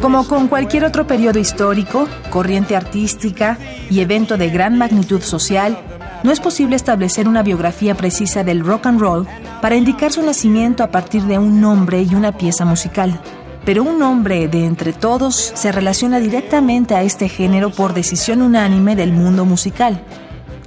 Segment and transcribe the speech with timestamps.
[0.00, 3.56] Como con cualquier otro periodo histórico, corriente artística
[3.88, 5.78] y evento de gran magnitud social,
[6.24, 9.26] no es posible establecer una biografía precisa del rock and roll
[9.60, 13.20] para indicar su nacimiento a partir de un nombre y una pieza musical.
[13.64, 18.96] Pero un nombre de entre todos se relaciona directamente a este género por decisión unánime
[18.96, 20.02] del mundo musical.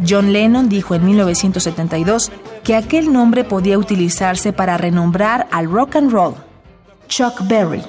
[0.08, 2.32] John Lennon dijo en 1972
[2.64, 6.36] que aquel nombre podía utilizarse para renombrar al rock and roll.
[7.08, 7.82] Chuck Berry.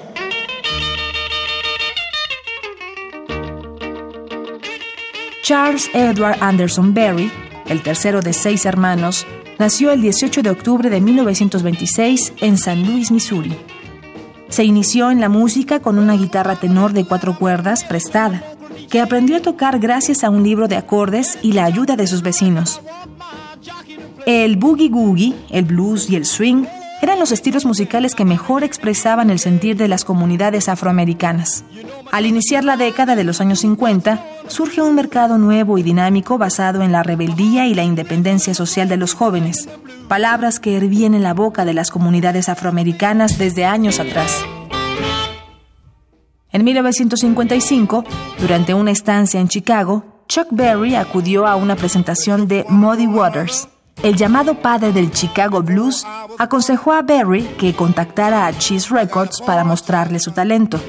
[5.42, 7.30] Charles Edward Anderson Berry,
[7.68, 9.26] el tercero de seis hermanos,
[9.58, 13.56] nació el 18 de octubre de 1926 en San Luis, Missouri.
[14.48, 18.42] Se inició en la música con una guitarra tenor de cuatro cuerdas prestada,
[18.90, 22.22] que aprendió a tocar gracias a un libro de acordes y la ayuda de sus
[22.22, 22.80] vecinos.
[24.26, 26.66] El boogie googie, el blues y el swing
[27.02, 31.64] eran los estilos musicales que mejor expresaban el sentir de las comunidades afroamericanas.
[32.10, 36.82] Al iniciar la década de los años 50, surge un mercado nuevo y dinámico basado
[36.82, 39.68] en la rebeldía y la independencia social de los jóvenes,
[40.08, 44.44] palabras que hervían en la boca de las comunidades afroamericanas desde años atrás.
[46.52, 48.04] En 1955,
[48.40, 53.68] durante una estancia en Chicago, Chuck Berry acudió a una presentación de Muddy Waters,
[54.02, 56.06] el llamado padre del Chicago Blues
[56.38, 60.80] aconsejó a Berry que contactara a Cheese Records para mostrarle su talento.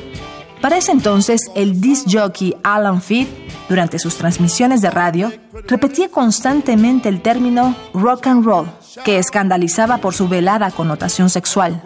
[0.62, 3.30] Para ese entonces, el disc jockey Alan Fitt,
[3.70, 5.32] durante sus transmisiones de radio,
[5.68, 8.68] repetía constantemente el término rock and roll,
[9.06, 11.84] que escandalizaba por su velada connotación sexual.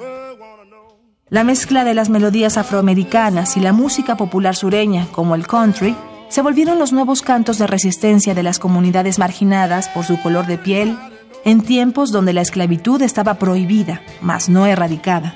[1.30, 5.96] La mezcla de las melodías afroamericanas y la música popular sureña, como el country,
[6.32, 10.58] se volvieron los nuevos cantos de resistencia de las comunidades marginadas por su color de
[10.58, 10.98] piel,
[11.44, 15.36] en tiempos donde la esclavitud estaba prohibida, mas no erradicada.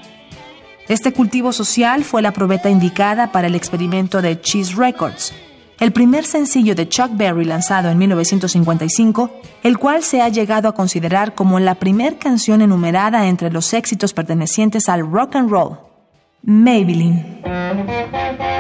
[0.88, 5.34] Este cultivo social fue la probeta indicada para el experimento de Cheese Records,
[5.82, 9.32] el primer sencillo de Chuck Berry lanzado en 1955,
[9.64, 14.14] el cual se ha llegado a considerar como la primer canción enumerada entre los éxitos
[14.14, 15.78] pertenecientes al rock and roll,
[16.42, 17.42] Maybelline.
[17.44, 18.55] Maybelline,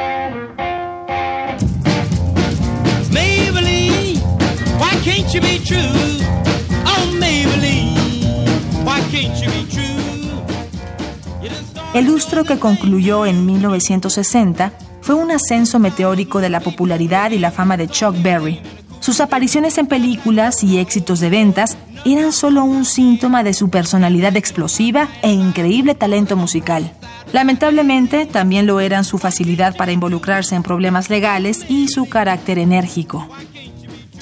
[11.93, 17.51] El lustro que concluyó en 1960 fue un ascenso meteórico de la popularidad y la
[17.51, 18.59] fama de Chuck Berry.
[18.99, 24.35] Sus apariciones en películas y éxitos de ventas eran solo un síntoma de su personalidad
[24.35, 26.91] explosiva e increíble talento musical.
[27.31, 33.29] Lamentablemente, también lo eran su facilidad para involucrarse en problemas legales y su carácter enérgico.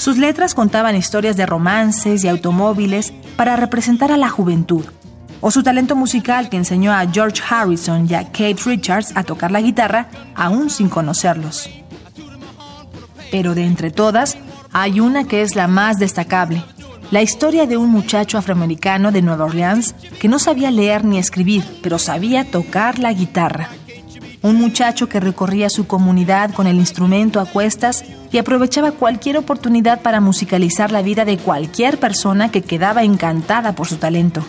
[0.04, 4.84] Sus letras contaban historias de romances y automóviles para representar a la juventud,
[5.40, 9.50] o su talento musical que enseñó a George Harrison y a Kate Richards a tocar
[9.50, 11.70] la guitarra aún sin conocerlos.
[13.32, 14.38] Pero de entre todas,
[14.74, 16.66] hay una que es la más destacable,
[17.10, 21.64] la historia de un muchacho afroamericano de Nueva Orleans que no sabía leer ni escribir,
[21.82, 23.70] pero sabía tocar la guitarra.
[24.44, 30.02] Un muchacho que recorría su comunidad con el instrumento a cuestas y aprovechaba cualquier oportunidad
[30.02, 34.44] para musicalizar la vida de cualquier persona que quedaba encantada por su talento.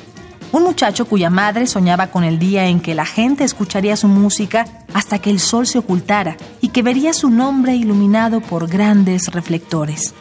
[0.50, 4.66] Un muchacho cuya madre soñaba con el día en que la gente escucharía su música
[4.92, 10.12] hasta que el sol se ocultara y que vería su nombre iluminado por grandes reflectores.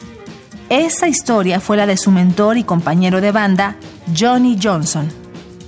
[0.69, 3.75] Esa historia fue la de su mentor y compañero de banda,
[4.15, 5.22] Johnny Johnson.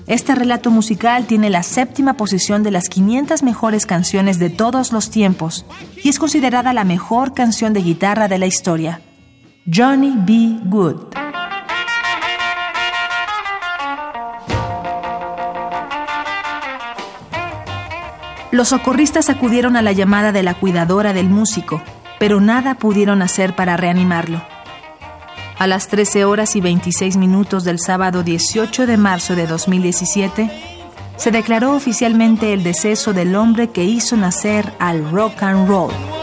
[0.07, 5.09] Este relato musical tiene la séptima posición de las 500 mejores canciones de todos los
[5.09, 5.65] tiempos
[6.03, 9.01] y es considerada la mejor canción de guitarra de la historia.
[9.65, 10.59] Johnny B.
[10.65, 11.15] Good.
[18.51, 21.81] Los socorristas acudieron a la llamada de la cuidadora del músico,
[22.19, 24.54] pero nada pudieron hacer para reanimarlo.
[25.57, 30.51] A las 13 horas y 26 minutos del sábado 18 de marzo de 2017,
[31.15, 36.14] se declaró oficialmente el deceso del hombre que hizo nacer al rock and roll.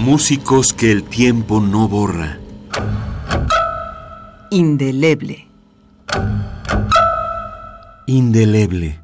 [0.00, 2.38] Músicos que el tiempo no borra.
[4.50, 5.46] Indeleble.
[8.06, 8.98] Indeleble.